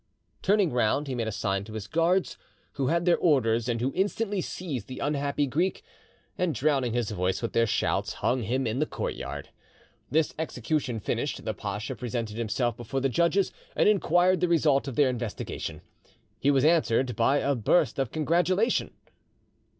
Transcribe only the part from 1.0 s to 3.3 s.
he made a sign to his guards, who had their